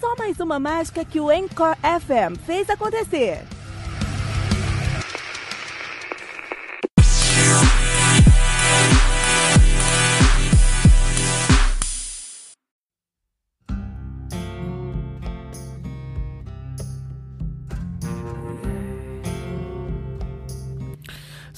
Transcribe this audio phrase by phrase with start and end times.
[0.00, 3.53] Só mais uma mágica que o Encore FM fez acontecer.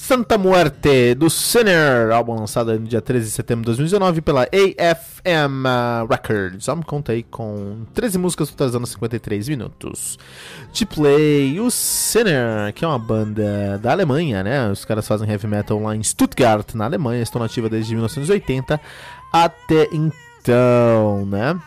[0.06, 5.66] Santa Muerte, do Sinner, álbum lançado no dia 13 de setembro de 2019 pela AFM
[6.08, 6.68] Records.
[6.68, 10.16] Álbum conta aí com 13 músicas totalizando 53 minutos.
[10.72, 14.70] De play, o Sinner, que é uma banda da Alemanha, né?
[14.70, 18.80] Os caras fazem heavy metal lá em Stuttgart, na Alemanha, estão nativa desde 1980
[19.32, 21.60] até então, né?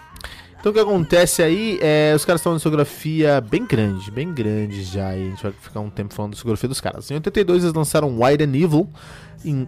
[0.60, 4.84] Então o que acontece aí é os caras estão uma discografia bem grande, bem grande
[4.84, 7.10] já, e a gente vai ficar um tempo falando da discografia dos caras.
[7.10, 8.90] Em 82 eles lançaram Wide and Evil,
[9.46, 9.68] em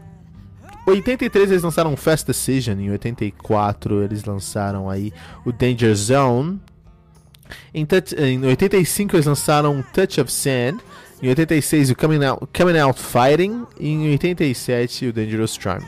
[0.85, 5.13] 83 eles lançaram Fast Decision, em 84 eles lançaram aí
[5.45, 6.59] o Danger Zone,
[7.73, 7.87] em,
[8.17, 10.77] em 85 eles lançaram Touch of Sand,
[11.21, 15.83] em 86 o Coming Out, Coming Out Fighting, e em 87 o Dangerous Charm.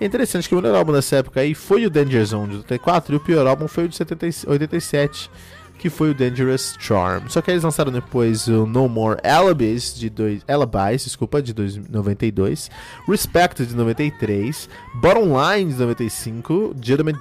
[0.00, 3.14] É interessante que o melhor álbum dessa época aí foi o Danger Zone de 84
[3.14, 5.30] e o pior álbum foi o de 70, 87,
[5.78, 7.28] que foi o Dangerous Charm.
[7.28, 11.54] Só que eles lançaram depois o No More Alibis de dois, Alibis, desculpa, de
[11.90, 12.70] 92,
[13.08, 17.18] Respect de 93, Bottom Line de 95, Judgment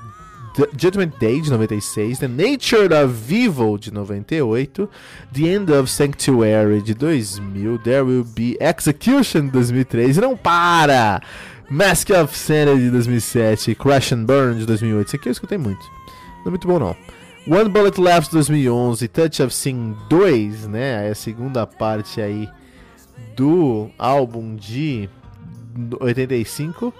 [0.77, 4.89] Judgment Day de 96, The Nature of Evil de 98,
[5.33, 11.21] The End of Sanctuary de 2000, There Will Be Execution de 2003 e não para!
[11.69, 15.07] Mask of Sanity de 2007, Crash and Burn de 2008.
[15.07, 15.83] Isso aqui eu escutei muito.
[16.39, 16.95] Não é muito bom não.
[17.47, 21.07] One Bullet Left de 2011, Touch of Sin 2, né?
[21.07, 22.49] É a segunda parte aí
[23.35, 25.09] do álbum de
[25.99, 26.93] 85.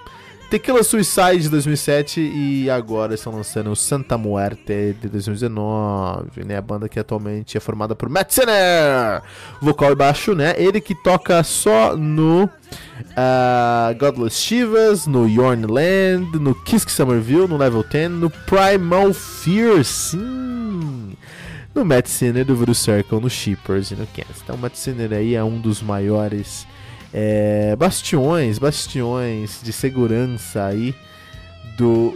[0.49, 6.57] Tequila Suicide de 2007 e agora estão lançando o Santa Muerte de 2019, né?
[6.57, 9.21] A banda que atualmente é formada por Matt Sinner,
[9.59, 10.53] vocal e baixo, né?
[10.57, 17.57] Ele que toca só no uh, Godless Shivas, no Yorn Land, no Kiss Summerville, no
[17.57, 21.17] Level 10, no Primal Fear, sim!
[21.73, 24.41] No Matt Sinner do Voodoo Circle, no Shippers e no Kansas.
[24.43, 26.65] Então o Matt Sinner aí é um dos maiores
[27.17, 30.93] é, bastiões, bastiões de segurança aí
[31.77, 32.11] do,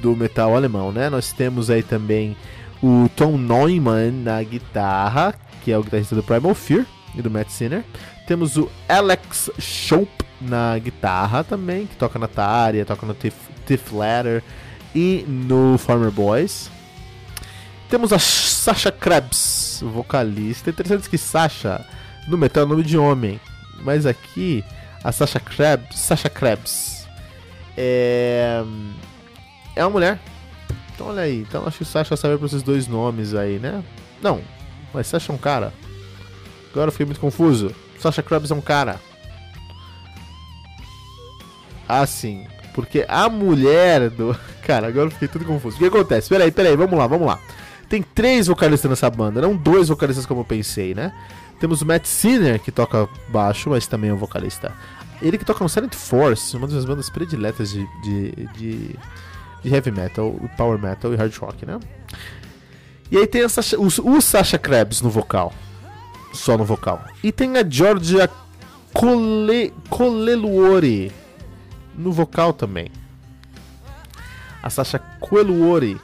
[0.00, 1.10] do metal alemão, né?
[1.10, 2.36] Nós temos aí também
[2.80, 7.48] o Tom Neumann na guitarra, que é o guitarrista do Primal Fear e do Matt
[7.48, 7.82] Sinner.
[8.28, 10.08] Temos o Alex Schopp
[10.40, 14.40] na guitarra também, que toca na Tária, toca no Tiff, Tiff Ladder
[14.94, 16.70] e no Farmer Boys.
[17.90, 20.70] Temos a Sasha Krebs, vocalista.
[20.70, 21.84] Interessante que Sasha
[22.28, 23.40] no metal é nome de homem.
[23.82, 24.64] Mas aqui,
[25.02, 27.06] a Sasha Krebs, Sasha Krebs
[27.76, 28.62] é,
[29.76, 30.18] é uma mulher.
[30.94, 31.40] Então olha aí.
[31.40, 33.82] Então acho que Sasha sabe para esses dois nomes aí, né?
[34.22, 34.40] Não,
[34.92, 35.72] mas Sasha é um cara.
[36.70, 37.74] Agora eu fiquei muito confuso.
[37.98, 39.00] Sasha Krebs é um cara.
[41.88, 42.46] Ah, sim.
[42.74, 44.36] Porque a mulher do.
[44.66, 45.76] Cara, agora eu fiquei tudo confuso.
[45.76, 46.28] O que acontece?
[46.28, 47.38] Peraí, peraí, vamos lá, vamos lá.
[47.88, 51.12] Tem três vocalistas nessa banda, não dois vocalistas como eu pensei, né?
[51.60, 54.72] Temos o Matt Sinner, que toca baixo, mas também é um vocalista.
[55.22, 58.98] Ele que toca no Silent Force, uma das bandas prediletas de, de, de,
[59.62, 61.78] de heavy metal, power metal e hard rock, né?
[63.10, 65.52] E aí tem Sasha, o, o Sasha Krebs no vocal.
[66.32, 67.04] Só no vocal.
[67.22, 68.28] E tem a Georgia
[68.92, 71.12] Cole, Coleluori
[71.94, 72.90] no vocal também.
[74.62, 76.00] A Sasha Coleluori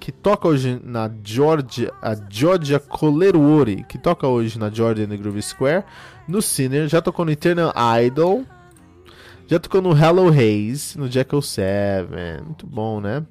[0.00, 5.42] que toca hoje na Georgia, a Georgia Coleruori, que toca hoje na Georgia no Groove
[5.42, 5.84] Square,
[6.26, 8.46] no Sinner, já tocou no Eternal Idol,
[9.46, 12.08] já tocou no Hello Haze, no Jackal 7.
[12.44, 13.26] Muito bom, né?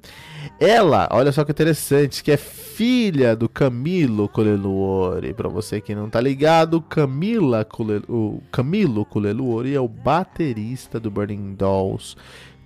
[0.60, 5.32] Ela, olha só que interessante, que é filha do Camilo Coleluori.
[5.32, 8.02] Pra você que não tá ligado, Camila Cole...
[8.06, 12.14] o Camilo Coleluori é o baterista do Burning Dolls,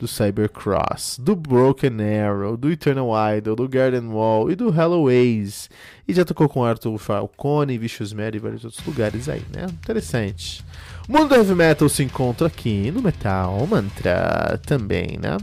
[0.05, 5.71] do Cybercross, do Broken Arrow, do Eternal Idol, do Garden Wall e do Hello Haze.
[6.07, 9.65] E já tocou com Arthur Falcone, Vicious Mary e vários outros lugares aí, né?
[9.83, 10.63] Interessante.
[11.09, 15.39] O mundo do heavy metal se encontra aqui no Metal Mantra também, né?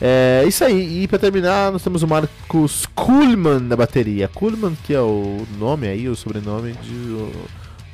[0.00, 4.28] É isso aí, e para terminar, nós temos o Marcos Kuhlman na bateria.
[4.28, 7.32] Kuhlman, que é o nome aí, o sobrenome de,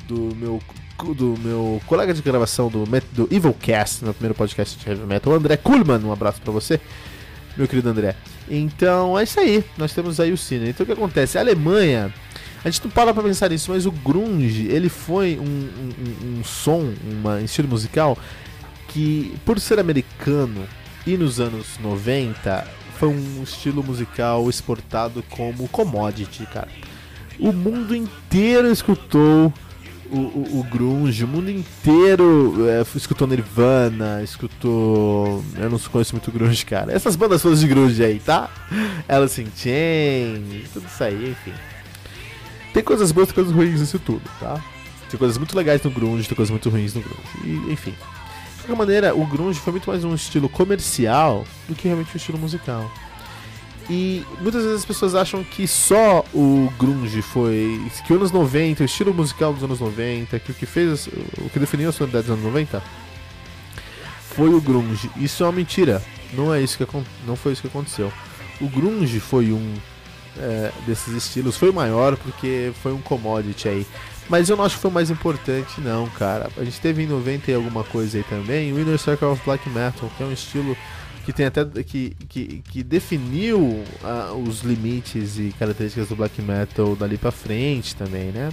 [0.07, 0.59] do meu
[1.03, 5.57] do meu colega de gravação do, do Evilcast, meu primeiro podcast de heavy metal, André
[5.57, 5.99] Kuhlman.
[6.03, 6.79] Um abraço para você,
[7.57, 8.15] meu querido André.
[8.49, 10.69] Então é isso aí, nós temos aí o Cine.
[10.69, 11.37] Então o que acontece?
[11.37, 12.13] A Alemanha
[12.63, 16.43] a gente não para pra pensar nisso, mas o grunge, ele foi um, um, um
[16.43, 18.17] som, um estilo musical
[18.87, 20.67] que, por ser americano
[21.05, 22.67] e nos anos 90,
[22.99, 26.67] foi um estilo musical exportado como commodity, cara.
[27.39, 29.51] O mundo inteiro escutou
[30.11, 35.43] o, o, grunge, o mundo inteiro é, escutou Nirvana, escutou.
[35.57, 36.91] Eu não conheço muito grunge, cara.
[36.91, 38.49] Essas bandas todas de grunge aí, tá?
[39.07, 41.53] Alice in Chains, tudo isso aí, enfim.
[42.73, 44.61] Tem coisas boas e coisas ruins nisso tudo, tá?
[45.09, 47.21] Tem coisas muito legais no grunge, tem coisas muito ruins no grunge.
[47.43, 47.91] E, enfim.
[47.91, 52.17] De qualquer maneira, o grunge foi muito mais um estilo comercial do que realmente um
[52.17, 52.89] estilo musical.
[53.89, 57.81] E muitas vezes as pessoas acham que só o grunge foi.
[58.05, 61.07] que os anos 90, o estilo musical dos anos 90, que o que fez.
[61.07, 62.81] o que definiu a sonoridade dos anos 90
[64.35, 65.09] foi o grunge.
[65.17, 66.01] Isso é uma mentira.
[66.33, 66.87] Não é isso que
[67.27, 68.11] não foi isso que aconteceu.
[68.61, 69.73] O grunge foi um
[70.37, 73.87] é, desses estilos foi o maior porque foi um commodity aí.
[74.29, 76.49] Mas eu não acho que foi o mais importante, não, cara.
[76.57, 79.67] A gente teve em 90 e alguma coisa aí também, o Inner Circle of Black
[79.69, 80.77] Metal, que é um estilo
[81.25, 86.95] que tem até que, que, que definiu uh, os limites e características do black metal
[86.95, 88.49] dali para frente também, né?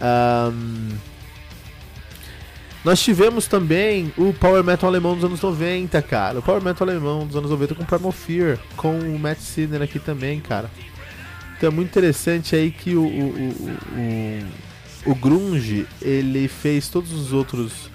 [0.00, 0.88] Um,
[2.84, 6.38] nós tivemos também o Power Metal alemão dos anos 90, cara.
[6.38, 9.98] O Power Metal alemão dos anos 90 com Primal Fear, com o Matt Sinner aqui
[9.98, 10.70] também, cara.
[11.56, 17.12] Então é muito interessante aí que o, o, o, o, o Grunge, ele fez todos
[17.12, 17.90] os outros.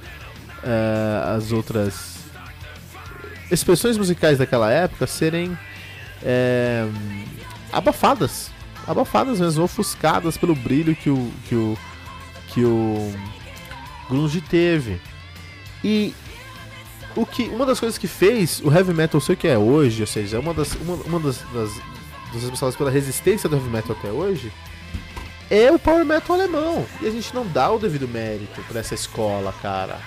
[0.63, 2.20] Uh, as outras
[3.51, 5.57] expressões musicais daquela época serem
[6.24, 6.88] é,
[7.71, 8.50] abafadas.
[8.88, 11.31] Abafadas mesmo, ofuscadas pelo brilho que o.
[11.48, 11.77] que o.
[12.48, 13.13] que o
[14.09, 15.00] grunge teve.
[15.83, 16.13] E
[17.15, 20.01] o que uma das coisas que fez o heavy metal ser o que é hoje,
[20.01, 21.71] ou seja, uma das uma, uma das, das,
[22.33, 24.51] das responsáveis pela resistência do heavy metal até hoje,
[25.50, 26.86] é o power metal alemão.
[27.01, 30.00] E a gente não dá o devido mérito para essa escola, cara.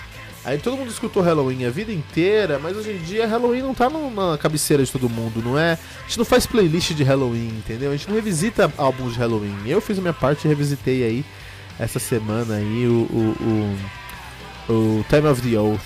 [0.45, 3.89] Aí todo mundo escutou Halloween a vida inteira, mas hoje em dia Halloween não tá
[3.89, 5.73] na cabeceira de todo mundo, não é?
[5.73, 7.89] A gente não faz playlist de Halloween, entendeu?
[7.89, 9.57] A gente não revisita álbuns de Halloween.
[9.65, 11.25] Eu fiz a minha parte e revisitei aí
[11.79, 13.75] essa semana aí o, o,
[14.69, 15.81] o, o Time of the Oath.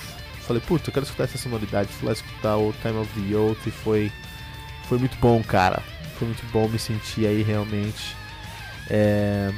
[0.46, 1.94] Falei, puta, eu quero escutar essa sonoridade.
[1.94, 4.12] Fui lá escutar o Time of the Oath e foi,
[4.90, 5.82] foi muito bom, cara.
[6.18, 8.14] Foi muito bom me sentir aí realmente
[8.89, 9.54] é,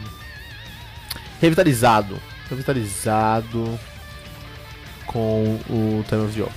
[1.41, 2.22] revitalizado.
[2.48, 3.79] Revitalizado
[5.05, 6.48] com o Time of the.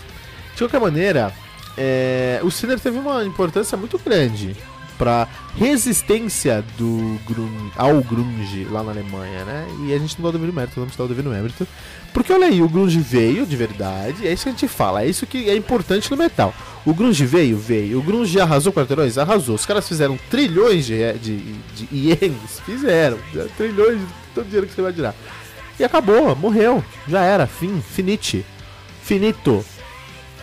[0.53, 1.33] De qualquer maneira,
[1.77, 4.57] é, o Sinner teve uma importância muito grande
[4.97, 9.67] para resistência do grunge, ao grunge lá na Alemanha, né?
[9.87, 11.67] E a gente não dá o devido mérito, vamos dar o devido mérito.
[12.13, 15.09] Porque olha aí, o grunge veio de verdade, é isso que a gente fala, é
[15.09, 16.55] isso que é importante no metal.
[16.87, 17.99] O grunge veio, veio.
[17.99, 19.19] O grunge arrasou quarteirões?
[19.19, 19.57] Arrasou.
[19.57, 21.39] Os caras fizeram trilhões de, de,
[21.75, 23.19] de ienes, fizeram.
[23.57, 25.15] Trilhões de todo dinheiro que você vai tirar.
[25.78, 26.85] E acabou, morreu.
[27.09, 28.45] Já era, fim, finite.
[29.02, 29.64] Finito.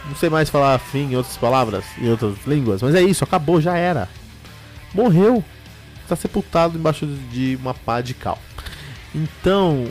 [0.06, 3.62] Não sei mais falar fim em outras palavras, em outras línguas, mas é isso, acabou,
[3.62, 4.10] já era
[4.94, 5.44] morreu.
[6.04, 8.40] Está sepultado embaixo de uma pá de cal.
[9.14, 9.88] Então,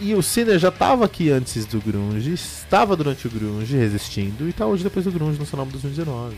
[0.00, 4.50] e o Sinner já estava aqui antes do Grunge, estava durante o Grunge resistindo e
[4.50, 6.36] está hoje depois do Grunge no Sonoma 2019.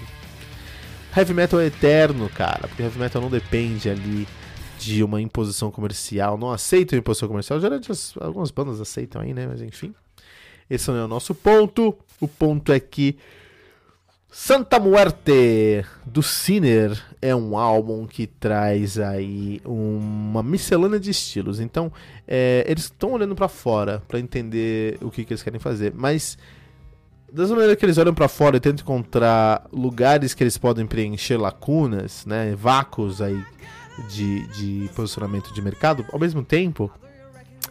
[1.16, 4.26] Heavy Metal é eterno, cara, porque Heavy Metal não depende ali
[4.78, 7.60] de uma imposição comercial, não aceita uma imposição comercial.
[7.60, 9.46] Geralmente algumas bandas aceitam aí, né?
[9.46, 9.94] Mas enfim.
[10.70, 11.96] Esse não é o nosso ponto.
[12.20, 13.16] O ponto é que
[14.30, 21.60] Santa Muerte do Sinner é um álbum que traz aí uma miscelânea de estilos.
[21.60, 21.90] Então,
[22.26, 26.36] é, eles estão olhando para fora para entender o que, que, eles querem fazer, mas
[27.32, 31.38] da maneira que eles olham para fora e tentam encontrar lugares que eles podem preencher
[31.38, 33.42] lacunas, né, vácuos aí
[34.08, 36.90] de, de posicionamento de mercado, ao mesmo tempo,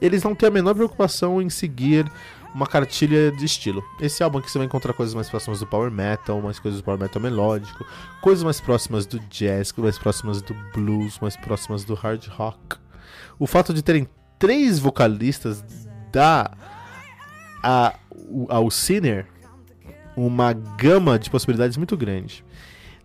[0.02, 2.10] eles não têm a menor preocupação em seguir
[2.54, 3.84] uma cartilha de estilo.
[4.00, 6.84] Esse álbum aqui você vai encontrar coisas mais próximas do power metal, mais coisas do
[6.84, 7.86] power metal melódico,
[8.22, 12.78] coisas mais próximas do jazz, mais próximas do blues, mais próximas do hard rock.
[13.38, 14.08] O fato de terem
[14.40, 15.64] três vocalistas
[16.12, 16.52] dá
[17.62, 17.94] a,
[18.50, 19.28] ao Sinner
[20.16, 22.44] uma gama de possibilidades muito grande.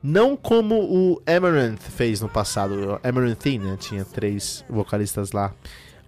[0.03, 3.01] Não como o Amaranth fez no passado.
[3.03, 5.53] O Amaranthine né, tinha três vocalistas lá.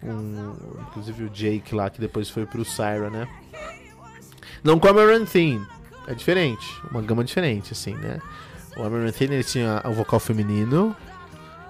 [0.03, 3.29] Um, inclusive o Jake lá, que depois foi pro Syra, né?
[4.63, 5.65] Não como o Amaranthine.
[6.07, 6.67] É diferente.
[6.91, 8.21] Uma gama diferente, assim, né?
[8.77, 10.95] O Amaranthine ele tinha o vocal feminino,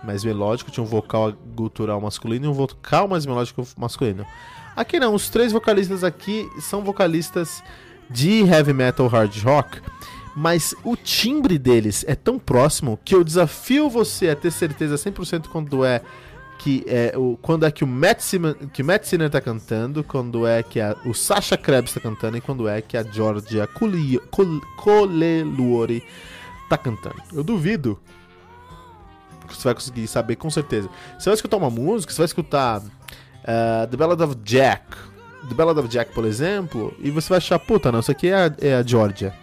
[0.02, 4.26] mais melódico, tinha um vocal gutural masculino e um vocal mais melódico masculino.
[4.74, 7.62] Aqui não, os três vocalistas aqui são vocalistas
[8.10, 9.80] de heavy metal hard rock,
[10.36, 15.48] mas o timbre deles é tão próximo que eu desafio você a ter certeza 100%
[15.48, 16.02] quando é
[16.58, 20.02] que é o quando é que o Matt Sinner, que o Matt Sinner tá cantando,
[20.02, 23.68] quando é que a, o Sasha Krebs tá cantando e quando é que a Georgia
[24.76, 26.02] Coleluori
[26.68, 27.22] tá cantando.
[27.32, 27.98] Eu duvido
[29.48, 30.88] você vai conseguir saber com certeza.
[31.18, 34.84] Você vai escutar uma música, você vai escutar uh, The Ballad of Jack,
[35.48, 38.34] The Ballad of Jack, por exemplo, e você vai achar, puta, não, isso aqui é
[38.34, 39.34] a, é a Georgia.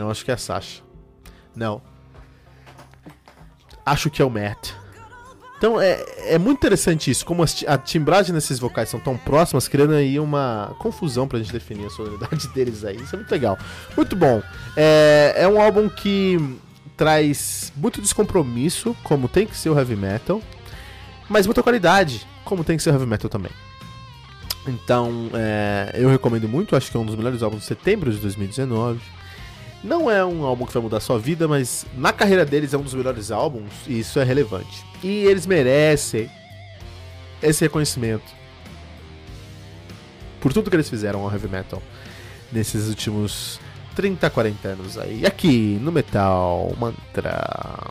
[0.00, 0.82] Não, acho que é a Sasha.
[1.54, 1.82] Não.
[3.84, 4.70] Acho que é o Matt.
[5.58, 9.92] Então é, é muito interessante isso, como a timbragem desses vocais são tão próximas, criando
[9.92, 12.96] aí uma confusão pra gente definir a sonoridade deles aí.
[12.96, 13.58] Isso é muito legal.
[13.94, 14.42] Muito bom.
[14.74, 16.38] É, é um álbum que
[16.96, 20.40] traz muito descompromisso, como tem que ser o heavy metal,
[21.28, 23.52] mas muita qualidade, como tem que ser o heavy metal também.
[24.66, 28.16] Então, é, eu recomendo muito, acho que é um dos melhores álbuns de setembro de
[28.16, 29.19] 2019.
[29.82, 32.78] Não é um álbum que vai mudar a sua vida, mas na carreira deles é
[32.78, 34.84] um dos melhores álbuns e isso é relevante.
[35.02, 36.30] E eles merecem
[37.42, 38.40] esse reconhecimento
[40.40, 41.82] por tudo que eles fizeram ao heavy metal
[42.52, 43.58] nesses últimos
[43.94, 45.24] 30, 40 anos aí.
[45.24, 47.90] Aqui no Metal Mantra.